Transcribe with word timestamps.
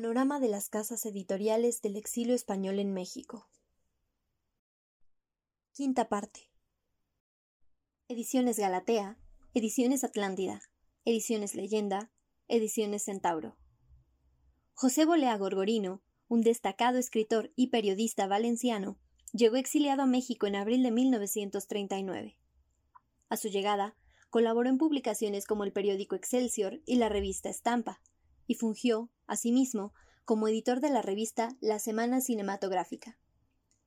Panorama 0.00 0.38
de 0.38 0.46
las 0.46 0.68
casas 0.68 1.04
editoriales 1.06 1.82
del 1.82 1.96
exilio 1.96 2.36
español 2.36 2.78
en 2.78 2.94
México. 2.94 3.48
Quinta 5.72 6.08
parte. 6.08 6.52
Ediciones 8.06 8.60
Galatea, 8.60 9.18
Ediciones 9.54 10.04
Atlántida, 10.04 10.62
Ediciones 11.04 11.56
Leyenda, 11.56 12.12
Ediciones 12.46 13.06
Centauro. 13.06 13.56
José 14.72 15.04
Bolea 15.04 15.36
Gorgorino, 15.36 16.00
un 16.28 16.42
destacado 16.42 16.98
escritor 16.98 17.50
y 17.56 17.70
periodista 17.70 18.28
valenciano, 18.28 19.00
llegó 19.32 19.56
exiliado 19.56 20.02
a 20.02 20.06
México 20.06 20.46
en 20.46 20.54
abril 20.54 20.84
de 20.84 20.92
1939. 20.92 22.38
A 23.30 23.36
su 23.36 23.48
llegada, 23.48 23.96
colaboró 24.30 24.68
en 24.68 24.78
publicaciones 24.78 25.44
como 25.44 25.64
el 25.64 25.72
periódico 25.72 26.14
Excelsior 26.14 26.82
y 26.86 26.98
la 26.98 27.08
revista 27.08 27.48
Estampa, 27.48 28.00
y 28.46 28.54
fungió, 28.54 29.10
asimismo, 29.28 29.92
como 30.24 30.48
editor 30.48 30.80
de 30.80 30.90
la 30.90 31.00
revista 31.00 31.56
La 31.60 31.78
Semana 31.78 32.20
Cinematográfica. 32.20 33.18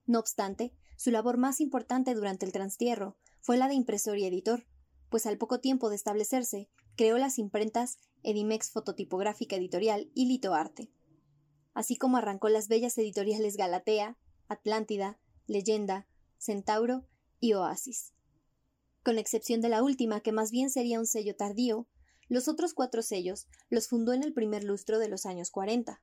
No 0.06 0.20
obstante, 0.20 0.74
su 0.98 1.12
labor 1.12 1.38
más 1.38 1.60
importante 1.60 2.14
durante 2.14 2.46
el 2.46 2.52
transtierro 2.52 3.18
fue 3.42 3.58
la 3.58 3.68
de 3.68 3.74
impresor 3.74 4.18
y 4.18 4.26
editor, 4.26 4.66
pues 5.10 5.26
al 5.26 5.38
poco 5.38 5.60
tiempo 5.60 5.90
de 5.90 5.98
establecerse, 5.98 6.70
creó 6.96 7.18
las 7.18 7.38
imprentas 7.38 7.98
Edimex 8.24 8.72
Fototipográfica 8.72 9.56
Editorial 9.56 10.10
y 10.14 10.26
Litoarte. 10.26 10.92
Así 11.74 11.96
como 11.96 12.18
arrancó 12.18 12.50
las 12.50 12.68
bellas 12.68 12.98
editoriales 12.98 13.58
Galatea, 13.58 14.18
Atlántida, 14.48 15.20
Leyenda, 15.48 16.08
Centauro 16.38 17.08
y 17.40 17.54
Oasis. 17.54 18.14
Con 19.04 19.18
excepción 19.18 19.62
de 19.62 19.70
la 19.70 19.84
última, 19.84 20.22
que 20.22 20.32
más 20.32 20.52
bien 20.52 20.70
sería 20.70 21.00
un 21.00 21.08
sello 21.08 21.36
tardío, 21.36 21.88
los 22.32 22.48
otros 22.48 22.74
cuatro 22.74 23.02
sellos 23.02 23.50
los 23.70 23.90
fundó 23.90 24.14
en 24.14 24.24
el 24.24 24.32
primer 24.32 24.64
lustro 24.64 25.00
de 25.00 25.10
los 25.10 25.26
años 25.26 25.52
40. 25.52 26.02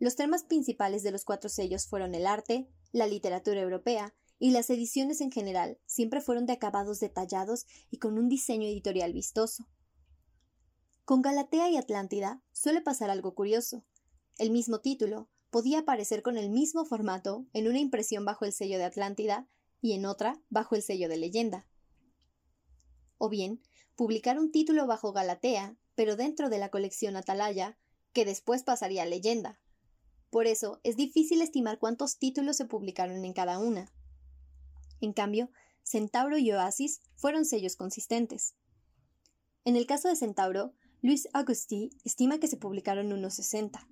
Los 0.00 0.16
temas 0.16 0.42
principales 0.42 1.04
de 1.04 1.12
los 1.12 1.24
cuatro 1.24 1.48
sellos 1.48 1.86
fueron 1.86 2.16
el 2.16 2.26
arte, 2.26 2.68
la 2.90 3.06
literatura 3.06 3.60
europea 3.60 4.16
y 4.40 4.50
las 4.50 4.68
ediciones 4.68 5.20
en 5.20 5.30
general 5.30 5.78
siempre 5.86 6.20
fueron 6.20 6.44
de 6.44 6.54
acabados 6.54 6.98
detallados 6.98 7.66
y 7.88 7.98
con 7.98 8.18
un 8.18 8.28
diseño 8.28 8.66
editorial 8.66 9.12
vistoso. 9.12 9.68
Con 11.04 11.22
Galatea 11.22 11.70
y 11.70 11.76
Atlántida 11.76 12.42
suele 12.50 12.80
pasar 12.80 13.08
algo 13.08 13.36
curioso. 13.36 13.84
El 14.38 14.50
mismo 14.50 14.80
título 14.80 15.28
podía 15.50 15.78
aparecer 15.78 16.22
con 16.22 16.36
el 16.36 16.50
mismo 16.50 16.84
formato 16.84 17.46
en 17.52 17.68
una 17.68 17.78
impresión 17.78 18.24
bajo 18.24 18.44
el 18.44 18.52
sello 18.52 18.76
de 18.76 18.86
Atlántida 18.86 19.48
y 19.80 19.92
en 19.92 20.04
otra 20.04 20.42
bajo 20.50 20.74
el 20.74 20.82
sello 20.82 21.08
de 21.08 21.16
leyenda. 21.16 21.68
O 23.18 23.28
bien, 23.28 23.62
publicar 23.98 24.38
un 24.38 24.52
título 24.52 24.86
bajo 24.86 25.12
Galatea, 25.12 25.76
pero 25.96 26.14
dentro 26.14 26.48
de 26.50 26.58
la 26.58 26.68
colección 26.68 27.16
Atalaya, 27.16 27.76
que 28.12 28.24
después 28.24 28.62
pasaría 28.62 29.02
a 29.02 29.06
leyenda. 29.06 29.58
Por 30.30 30.46
eso 30.46 30.78
es 30.84 30.94
difícil 30.94 31.42
estimar 31.42 31.80
cuántos 31.80 32.16
títulos 32.16 32.56
se 32.56 32.64
publicaron 32.64 33.24
en 33.24 33.32
cada 33.32 33.58
una. 33.58 33.90
En 35.00 35.12
cambio, 35.12 35.50
Centauro 35.82 36.38
y 36.38 36.52
Oasis 36.52 37.00
fueron 37.16 37.44
sellos 37.44 37.74
consistentes. 37.74 38.54
En 39.64 39.74
el 39.74 39.84
caso 39.84 40.06
de 40.06 40.14
Centauro, 40.14 40.74
Luis 41.02 41.28
Agusti 41.32 41.90
estima 42.04 42.38
que 42.38 42.46
se 42.46 42.56
publicaron 42.56 43.12
unos 43.12 43.34
60. 43.34 43.84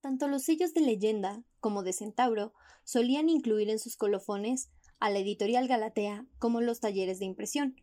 Tanto 0.00 0.26
los 0.26 0.42
sellos 0.42 0.74
de 0.74 0.80
leyenda 0.80 1.44
como 1.60 1.84
de 1.84 1.92
Centauro 1.92 2.54
solían 2.82 3.28
incluir 3.28 3.70
en 3.70 3.78
sus 3.78 3.96
colofones 3.96 4.68
a 4.98 5.10
la 5.10 5.20
editorial 5.20 5.68
Galatea 5.68 6.26
como 6.40 6.60
los 6.60 6.80
talleres 6.80 7.20
de 7.20 7.26
impresión. 7.26 7.76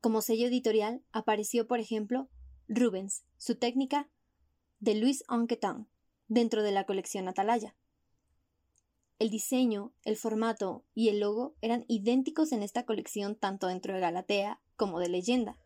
Como 0.00 0.22
sello 0.22 0.46
editorial 0.46 1.02
apareció, 1.12 1.66
por 1.66 1.80
ejemplo, 1.80 2.28
Rubens, 2.68 3.24
su 3.36 3.56
técnica 3.56 4.10
de 4.78 4.94
Luis 4.94 5.24
Anquetin, 5.28 5.88
dentro 6.28 6.62
de 6.62 6.72
la 6.72 6.84
colección 6.84 7.28
Atalaya. 7.28 7.76
El 9.18 9.30
diseño, 9.30 9.92
el 10.04 10.16
formato 10.16 10.84
y 10.94 11.08
el 11.08 11.20
logo 11.20 11.54
eran 11.60 11.84
idénticos 11.88 12.52
en 12.52 12.62
esta 12.62 12.86
colección 12.86 13.36
tanto 13.36 13.66
dentro 13.66 13.94
de 13.94 14.00
Galatea 14.00 14.60
como 14.76 14.98
de 14.98 15.08
leyenda 15.08 15.58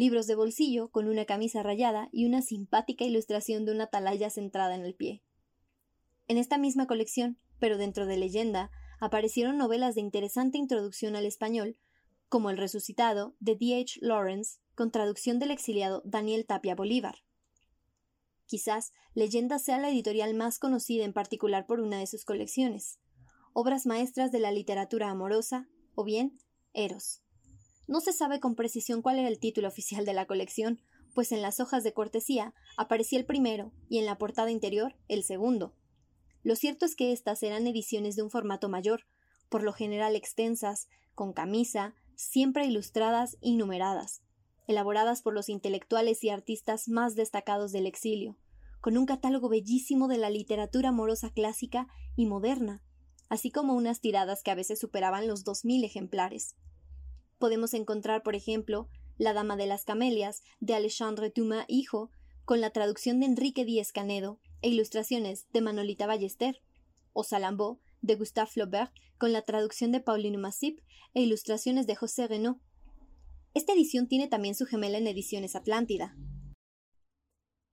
libros 0.00 0.26
de 0.26 0.34
bolsillo 0.34 0.88
con 0.90 1.08
una 1.08 1.24
camisa 1.24 1.62
rayada 1.62 2.08
y 2.10 2.24
una 2.26 2.42
simpática 2.42 3.04
ilustración 3.04 3.64
de 3.64 3.72
una 3.72 3.84
atalaya 3.84 4.30
centrada 4.30 4.74
en 4.74 4.84
el 4.84 4.94
pie. 4.94 5.22
En 6.28 6.38
esta 6.38 6.58
misma 6.58 6.86
colección, 6.86 7.38
pero 7.58 7.76
dentro 7.76 8.06
de 8.06 8.16
leyenda, 8.16 8.70
aparecieron 9.00 9.58
novelas 9.58 9.94
de 9.94 10.00
interesante 10.00 10.58
introducción 10.58 11.16
al 11.16 11.26
español, 11.26 11.76
como 12.30 12.48
El 12.48 12.58
resucitado 12.58 13.34
de 13.40 13.56
D. 13.56 13.80
H. 13.80 13.98
Lawrence, 14.00 14.60
con 14.76 14.92
traducción 14.92 15.40
del 15.40 15.50
exiliado 15.50 16.00
Daniel 16.06 16.46
Tapia 16.46 16.76
Bolívar. 16.76 17.16
Quizás 18.46 18.92
Leyenda 19.14 19.58
sea 19.58 19.78
la 19.78 19.90
editorial 19.90 20.32
más 20.34 20.60
conocida 20.60 21.04
en 21.04 21.12
particular 21.12 21.66
por 21.66 21.80
una 21.80 21.98
de 21.98 22.06
sus 22.06 22.24
colecciones, 22.24 23.00
obras 23.52 23.84
maestras 23.84 24.30
de 24.30 24.38
la 24.38 24.52
literatura 24.52 25.10
amorosa, 25.10 25.68
o 25.96 26.04
bien 26.04 26.38
Eros. 26.72 27.20
No 27.88 28.00
se 28.00 28.12
sabe 28.12 28.38
con 28.38 28.54
precisión 28.54 29.02
cuál 29.02 29.18
era 29.18 29.26
el 29.26 29.40
título 29.40 29.66
oficial 29.66 30.04
de 30.04 30.14
la 30.14 30.26
colección, 30.26 30.80
pues 31.14 31.32
en 31.32 31.42
las 31.42 31.58
hojas 31.58 31.82
de 31.82 31.92
cortesía 31.92 32.54
aparecía 32.76 33.18
el 33.18 33.26
primero 33.26 33.72
y 33.88 33.98
en 33.98 34.06
la 34.06 34.18
portada 34.18 34.52
interior 34.52 34.94
el 35.08 35.24
segundo. 35.24 35.74
Lo 36.44 36.54
cierto 36.54 36.86
es 36.86 36.94
que 36.94 37.10
estas 37.10 37.42
eran 37.42 37.66
ediciones 37.66 38.14
de 38.14 38.22
un 38.22 38.30
formato 38.30 38.68
mayor, 38.68 39.06
por 39.48 39.64
lo 39.64 39.72
general 39.72 40.14
extensas, 40.14 40.86
con 41.16 41.32
camisa, 41.32 41.96
siempre 42.20 42.66
ilustradas 42.66 43.38
y 43.40 43.56
numeradas, 43.56 44.22
elaboradas 44.66 45.22
por 45.22 45.34
los 45.34 45.48
intelectuales 45.48 46.22
y 46.22 46.28
artistas 46.28 46.88
más 46.88 47.14
destacados 47.14 47.72
del 47.72 47.86
exilio, 47.86 48.36
con 48.80 48.98
un 48.98 49.06
catálogo 49.06 49.48
bellísimo 49.48 50.06
de 50.06 50.18
la 50.18 50.30
literatura 50.30 50.90
amorosa 50.90 51.30
clásica 51.30 51.88
y 52.16 52.26
moderna, 52.26 52.82
así 53.28 53.50
como 53.50 53.74
unas 53.74 54.00
tiradas 54.00 54.42
que 54.42 54.50
a 54.50 54.54
veces 54.54 54.78
superaban 54.78 55.26
los 55.26 55.44
dos 55.44 55.64
mil 55.64 55.82
ejemplares. 55.82 56.56
Podemos 57.38 57.72
encontrar, 57.72 58.22
por 58.22 58.34
ejemplo, 58.34 58.88
La 59.16 59.32
Dama 59.32 59.56
de 59.56 59.66
las 59.66 59.84
Camelias, 59.84 60.42
de 60.60 60.74
Alexandre 60.74 61.32
Dumas 61.34 61.64
hijo, 61.68 62.10
con 62.44 62.60
la 62.60 62.70
traducción 62.70 63.20
de 63.20 63.26
Enrique 63.26 63.64
Díez 63.64 63.92
Canedo 63.92 64.38
e 64.60 64.68
ilustraciones 64.68 65.46
de 65.52 65.62
Manolita 65.62 66.06
Ballester, 66.06 66.60
o 67.12 67.24
Salambó, 67.24 67.80
de 68.02 68.16
Gustave 68.16 68.50
Flaubert, 68.50 68.92
con 69.18 69.32
la 69.32 69.42
traducción 69.42 69.92
de 69.92 70.00
Pauline 70.00 70.38
Massip 70.38 70.80
e 71.14 71.22
ilustraciones 71.22 71.86
de 71.86 71.96
José 71.96 72.26
Renaud. 72.26 72.56
Esta 73.54 73.72
edición 73.72 74.08
tiene 74.08 74.28
también 74.28 74.54
su 74.54 74.66
gemela 74.66 74.98
en 74.98 75.06
ediciones 75.06 75.56
Atlántida. 75.56 76.16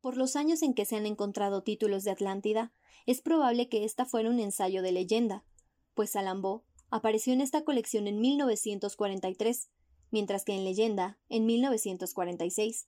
Por 0.01 0.17
los 0.17 0.35
años 0.35 0.61
en 0.61 0.73
que 0.73 0.85
se 0.85 0.95
han 0.95 1.05
encontrado 1.05 1.63
títulos 1.63 2.03
de 2.03 2.11
Atlántida, 2.11 2.73
es 3.05 3.21
probable 3.21 3.69
que 3.69 3.83
esta 3.83 4.05
fuera 4.05 4.29
un 4.29 4.39
ensayo 4.39 4.81
de 4.81 4.91
leyenda, 4.91 5.45
pues 5.93 6.11
Salambo 6.11 6.65
apareció 6.89 7.33
en 7.33 7.41
esta 7.41 7.63
colección 7.63 8.07
en 8.07 8.19
1943, 8.19 9.69
mientras 10.11 10.45
que 10.45 10.53
en 10.53 10.63
Leyenda 10.63 11.19
en 11.29 11.45
1946. 11.45 12.87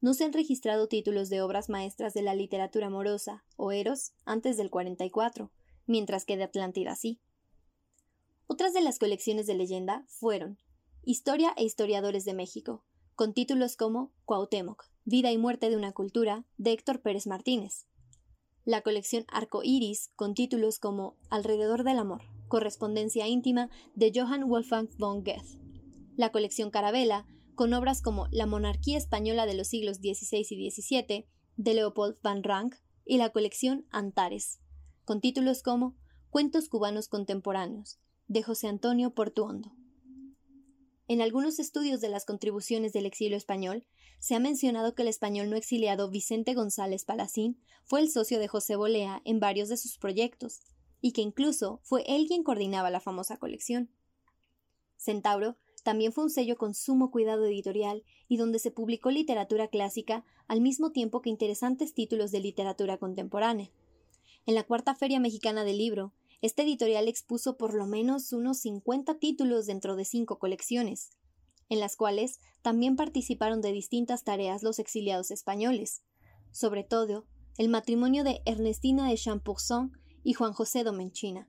No 0.00 0.14
se 0.14 0.24
han 0.24 0.32
registrado 0.32 0.88
títulos 0.88 1.28
de 1.28 1.42
obras 1.42 1.68
maestras 1.68 2.14
de 2.14 2.22
la 2.22 2.34
literatura 2.34 2.86
amorosa 2.86 3.44
o 3.56 3.72
Eros 3.72 4.12
antes 4.24 4.56
del 4.56 4.70
44, 4.70 5.52
mientras 5.90 6.24
que 6.24 6.36
de 6.36 6.44
Atlántida 6.44 6.94
sí. 6.94 7.20
Otras 8.46 8.72
de 8.72 8.80
las 8.80 9.00
colecciones 9.00 9.48
de 9.48 9.54
leyenda 9.54 10.04
fueron 10.06 10.56
Historia 11.04 11.52
e 11.56 11.64
Historiadores 11.64 12.24
de 12.24 12.32
México, 12.32 12.84
con 13.16 13.34
títulos 13.34 13.76
como 13.76 14.12
Cuauhtémoc, 14.24 14.84
Vida 15.04 15.32
y 15.32 15.38
Muerte 15.38 15.68
de 15.68 15.76
una 15.76 15.90
Cultura, 15.90 16.44
de 16.58 16.70
Héctor 16.70 17.02
Pérez 17.02 17.26
Martínez. 17.26 17.86
La 18.64 18.82
colección 18.82 19.24
Arco 19.26 19.62
Iris, 19.64 20.12
con 20.14 20.34
títulos 20.34 20.78
como 20.78 21.16
Alrededor 21.28 21.82
del 21.82 21.98
Amor, 21.98 22.22
correspondencia 22.46 23.26
íntima 23.26 23.68
de 23.96 24.12
Johann 24.14 24.48
Wolfgang 24.48 24.88
von 24.96 25.24
Goethe. 25.24 25.58
La 26.16 26.30
colección 26.30 26.70
Carabela, 26.70 27.26
con 27.56 27.74
obras 27.74 28.00
como 28.00 28.28
La 28.30 28.46
monarquía 28.46 28.96
española 28.96 29.44
de 29.44 29.54
los 29.54 29.66
siglos 29.66 29.96
XVI 29.96 30.46
y 30.50 30.70
XVII, 30.70 31.26
de 31.56 31.74
Leopold 31.74 32.16
van 32.22 32.44
Rank, 32.44 32.76
y 33.04 33.16
la 33.16 33.30
colección 33.30 33.86
Antares, 33.90 34.60
con 35.10 35.20
títulos 35.20 35.64
como 35.64 35.96
Cuentos 36.30 36.68
cubanos 36.68 37.08
contemporáneos, 37.08 37.98
de 38.28 38.44
José 38.44 38.68
Antonio 38.68 39.12
Portuondo. 39.12 39.72
En 41.08 41.20
algunos 41.20 41.58
estudios 41.58 42.00
de 42.00 42.08
las 42.08 42.24
contribuciones 42.24 42.92
del 42.92 43.06
exilio 43.06 43.36
español, 43.36 43.88
se 44.20 44.36
ha 44.36 44.38
mencionado 44.38 44.94
que 44.94 45.02
el 45.02 45.08
español 45.08 45.50
no 45.50 45.56
exiliado 45.56 46.10
Vicente 46.10 46.54
González 46.54 47.04
Palacín 47.04 47.60
fue 47.82 47.98
el 47.98 48.08
socio 48.08 48.38
de 48.38 48.46
José 48.46 48.76
Bolea 48.76 49.20
en 49.24 49.40
varios 49.40 49.68
de 49.68 49.78
sus 49.78 49.98
proyectos, 49.98 50.60
y 51.00 51.10
que 51.10 51.22
incluso 51.22 51.80
fue 51.82 52.04
él 52.06 52.26
quien 52.28 52.44
coordinaba 52.44 52.88
la 52.88 53.00
famosa 53.00 53.36
colección. 53.36 53.90
Centauro 54.96 55.56
también 55.82 56.12
fue 56.12 56.22
un 56.22 56.30
sello 56.30 56.56
con 56.56 56.72
sumo 56.72 57.10
cuidado 57.10 57.46
editorial 57.46 58.04
y 58.28 58.36
donde 58.36 58.60
se 58.60 58.70
publicó 58.70 59.10
literatura 59.10 59.66
clásica 59.66 60.24
al 60.46 60.60
mismo 60.60 60.92
tiempo 60.92 61.20
que 61.20 61.30
interesantes 61.30 61.94
títulos 61.94 62.30
de 62.30 62.38
literatura 62.38 62.96
contemporánea. 62.98 63.72
En 64.46 64.54
la 64.54 64.64
Cuarta 64.64 64.94
Feria 64.94 65.20
Mexicana 65.20 65.64
del 65.64 65.78
Libro, 65.78 66.14
este 66.40 66.62
editorial 66.62 67.08
expuso 67.08 67.56
por 67.58 67.74
lo 67.74 67.86
menos 67.86 68.32
unos 68.32 68.58
50 68.60 69.18
títulos 69.18 69.66
dentro 69.66 69.96
de 69.96 70.06
cinco 70.06 70.38
colecciones, 70.38 71.10
en 71.68 71.78
las 71.78 71.96
cuales 71.96 72.40
también 72.62 72.96
participaron 72.96 73.60
de 73.60 73.72
distintas 73.72 74.24
tareas 74.24 74.62
los 74.62 74.78
exiliados 74.78 75.30
españoles, 75.30 76.02
sobre 76.50 76.84
todo 76.84 77.26
el 77.58 77.68
matrimonio 77.68 78.24
de 78.24 78.40
Ernestina 78.46 79.08
de 79.08 79.16
Champpourson 79.16 79.92
y 80.24 80.32
Juan 80.32 80.54
José 80.54 80.84
Domenchina. 80.84 81.48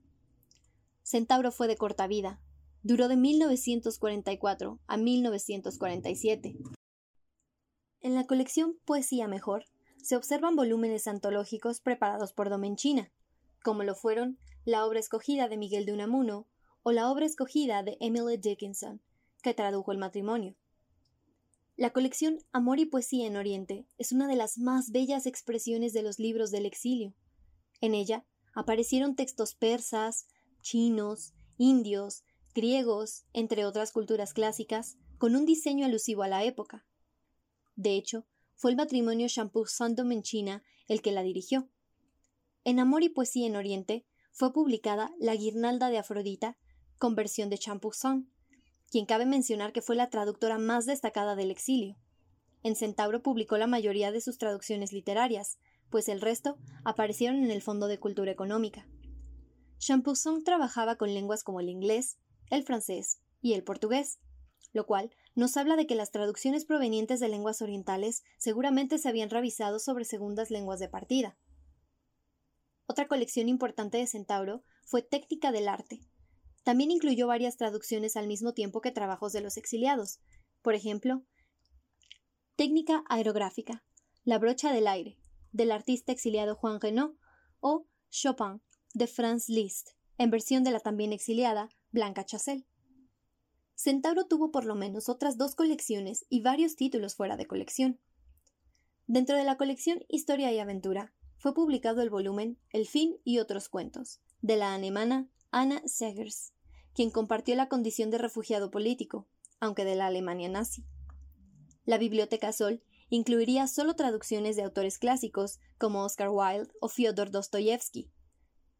Centauro 1.01 1.51
fue 1.51 1.67
de 1.67 1.77
corta 1.77 2.07
vida, 2.07 2.41
duró 2.83 3.07
de 3.07 3.15
1944 3.15 4.79
a 4.85 4.97
1947. 4.97 6.57
En 8.01 8.15
la 8.15 8.25
colección 8.25 8.77
Poesía 8.83 9.27
Mejor 9.27 9.65
se 10.03 10.15
observan 10.15 10.55
volúmenes 10.55 11.07
antológicos 11.07 11.81
preparados 11.81 12.33
por 12.33 12.49
Domenchina, 12.49 13.11
como 13.63 13.83
lo 13.83 13.95
fueron 13.95 14.39
la 14.65 14.85
obra 14.85 14.99
escogida 14.99 15.47
de 15.47 15.57
Miguel 15.57 15.85
de 15.85 15.93
Unamuno 15.93 16.47
o 16.83 16.91
la 16.91 17.11
obra 17.11 17.25
escogida 17.25 17.83
de 17.83 17.97
Emily 17.99 18.37
Dickinson, 18.37 19.01
que 19.41 19.53
tradujo 19.53 19.91
el 19.91 19.97
matrimonio. 19.97 20.55
La 21.77 21.91
colección 21.91 22.39
Amor 22.51 22.79
y 22.79 22.85
Poesía 22.85 23.25
en 23.25 23.37
Oriente 23.37 23.87
es 23.97 24.11
una 24.11 24.27
de 24.27 24.35
las 24.35 24.57
más 24.57 24.91
bellas 24.91 25.25
expresiones 25.25 25.93
de 25.93 26.03
los 26.03 26.19
libros 26.19 26.51
del 26.51 26.65
exilio. 26.65 27.13
En 27.79 27.95
ella 27.95 28.25
aparecieron 28.53 29.15
textos 29.15 29.55
persas, 29.55 30.27
chinos, 30.61 31.33
indios, 31.57 32.23
griegos, 32.53 33.25
entre 33.33 33.65
otras 33.65 33.91
culturas 33.91 34.33
clásicas, 34.33 34.97
con 35.17 35.35
un 35.35 35.45
diseño 35.45 35.85
alusivo 35.85 36.23
a 36.23 36.27
la 36.27 36.43
época. 36.43 36.85
De 37.75 37.95
hecho, 37.95 38.25
fue 38.61 38.69
el 38.69 38.77
matrimonio 38.77 39.25
Champursan-Domenchina 39.27 40.61
el 40.87 41.01
que 41.01 41.11
la 41.11 41.23
dirigió. 41.23 41.67
En 42.63 42.79
Amor 42.79 43.01
y 43.01 43.09
Poesía 43.09 43.47
en 43.47 43.55
Oriente 43.55 44.05
fue 44.31 44.53
publicada 44.53 45.09
La 45.17 45.35
guirnalda 45.35 45.89
de 45.89 45.97
Afrodita, 45.97 46.59
con 46.99 47.15
versión 47.15 47.49
de 47.49 47.57
Champusson, 47.57 48.29
quien 48.91 49.07
cabe 49.07 49.25
mencionar 49.25 49.73
que 49.73 49.81
fue 49.81 49.95
la 49.95 50.11
traductora 50.11 50.59
más 50.59 50.85
destacada 50.85 51.35
del 51.35 51.49
exilio. 51.49 51.97
En 52.61 52.75
Centauro 52.75 53.23
publicó 53.23 53.57
la 53.57 53.65
mayoría 53.65 54.11
de 54.11 54.21
sus 54.21 54.37
traducciones 54.37 54.93
literarias, 54.93 55.57
pues 55.89 56.07
el 56.07 56.21
resto 56.21 56.59
aparecieron 56.83 57.43
en 57.43 57.49
el 57.49 57.63
Fondo 57.63 57.87
de 57.87 57.99
Cultura 57.99 58.31
Económica. 58.31 58.85
Champusson 59.79 60.43
trabajaba 60.43 60.97
con 60.97 61.11
lenguas 61.11 61.43
como 61.43 61.61
el 61.61 61.69
inglés, 61.69 62.19
el 62.51 62.61
francés 62.61 63.21
y 63.41 63.53
el 63.53 63.63
portugués, 63.63 64.19
lo 64.71 64.85
cual 64.85 65.09
nos 65.35 65.55
habla 65.57 65.75
de 65.75 65.87
que 65.87 65.95
las 65.95 66.11
traducciones 66.11 66.65
provenientes 66.65 67.19
de 67.19 67.29
lenguas 67.29 67.61
orientales 67.61 68.23
seguramente 68.37 68.97
se 68.97 69.09
habían 69.09 69.29
revisado 69.29 69.79
sobre 69.79 70.05
segundas 70.05 70.51
lenguas 70.51 70.79
de 70.79 70.89
partida. 70.89 71.37
Otra 72.85 73.07
colección 73.07 73.47
importante 73.47 73.97
de 73.97 74.07
Centauro 74.07 74.63
fue 74.85 75.01
Técnica 75.01 75.51
del 75.51 75.69
Arte. 75.69 76.01
También 76.63 76.91
incluyó 76.91 77.27
varias 77.27 77.57
traducciones 77.57 78.17
al 78.17 78.27
mismo 78.27 78.53
tiempo 78.53 78.81
que 78.81 78.91
trabajos 78.91 79.31
de 79.31 79.41
los 79.41 79.57
exiliados. 79.57 80.19
Por 80.61 80.75
ejemplo, 80.75 81.23
Técnica 82.55 83.03
aerográfica, 83.07 83.83
La 84.23 84.37
brocha 84.37 84.71
del 84.71 84.87
aire, 84.87 85.17
del 85.51 85.71
artista 85.71 86.11
exiliado 86.11 86.55
Juan 86.55 86.79
Renaud, 86.79 87.15
o 87.59 87.87
Chopin, 88.09 88.61
de 88.93 89.07
Franz 89.07 89.47
Liszt, 89.47 89.91
en 90.17 90.29
versión 90.29 90.63
de 90.63 90.71
la 90.71 90.79
también 90.79 91.13
exiliada 91.13 91.69
Blanca 91.91 92.25
Chassel. 92.25 92.67
Centauro 93.75 94.25
tuvo 94.25 94.51
por 94.51 94.65
lo 94.65 94.75
menos 94.75 95.09
otras 95.09 95.37
dos 95.37 95.55
colecciones 95.55 96.25
y 96.29 96.41
varios 96.41 96.75
títulos 96.75 97.15
fuera 97.15 97.37
de 97.37 97.47
colección. 97.47 97.99
Dentro 99.07 99.35
de 99.35 99.43
la 99.43 99.57
colección 99.57 100.03
Historia 100.07 100.51
y 100.51 100.59
Aventura, 100.59 101.13
fue 101.37 101.53
publicado 101.53 102.01
el 102.01 102.11
volumen 102.11 102.59
El 102.71 102.87
fin 102.87 103.17
y 103.23 103.39
otros 103.39 103.67
cuentos, 103.67 104.21
de 104.41 104.57
la 104.57 104.75
alemana 104.75 105.27
Anna 105.49 105.81
Segers, 105.85 106.53
quien 106.93 107.09
compartió 107.09 107.55
la 107.55 107.67
condición 107.67 108.11
de 108.11 108.19
refugiado 108.19 108.69
político, 108.69 109.27
aunque 109.59 109.83
de 109.83 109.95
la 109.95 110.07
Alemania 110.07 110.49
nazi. 110.49 110.85
La 111.83 111.97
Biblioteca 111.97 112.53
Sol 112.53 112.83
incluiría 113.09 113.67
solo 113.67 113.95
traducciones 113.95 114.55
de 114.55 114.63
autores 114.63 114.99
clásicos 114.99 115.59
como 115.77 116.03
Oscar 116.03 116.29
Wilde 116.29 116.71
o 116.79 116.87
Fyodor 116.87 117.31
Dostoyevsky. 117.31 118.09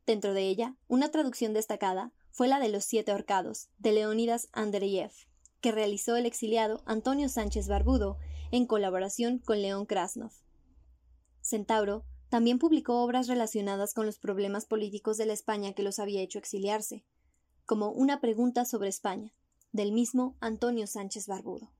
Dentro 0.05 0.33
de 0.33 0.47
ella, 0.47 0.75
una 0.87 1.09
traducción 1.09 1.53
destacada 1.53 2.13
fue 2.31 2.47
la 2.47 2.59
de 2.59 2.69
Los 2.69 2.85
Siete 2.85 3.13
Horcados, 3.13 3.69
de 3.77 3.91
Leonidas 3.91 4.47
Andreyev, 4.53 5.11
que 5.59 5.71
realizó 5.71 6.15
el 6.15 6.25
exiliado 6.25 6.81
Antonio 6.85 7.29
Sánchez 7.29 7.67
Barbudo 7.67 8.17
en 8.51 8.65
colaboración 8.65 9.39
con 9.39 9.61
León 9.61 9.85
Krasnov. 9.85 10.31
Centauro 11.41 12.05
también 12.29 12.59
publicó 12.59 13.03
obras 13.03 13.27
relacionadas 13.27 13.93
con 13.93 14.05
los 14.05 14.17
problemas 14.17 14.65
políticos 14.65 15.17
de 15.17 15.25
la 15.25 15.33
España 15.33 15.73
que 15.73 15.83
los 15.83 15.99
había 15.99 16.21
hecho 16.21 16.39
exiliarse, 16.39 17.03
como 17.65 17.91
Una 17.91 18.21
pregunta 18.21 18.63
sobre 18.65 18.89
España, 18.89 19.33
del 19.73 19.91
mismo 19.91 20.35
Antonio 20.39 20.87
Sánchez 20.87 21.27
Barbudo. 21.27 21.71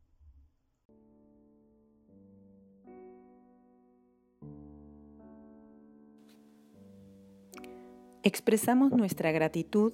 Expresamos 8.24 8.92
nuestra 8.92 9.32
gratitud 9.32 9.94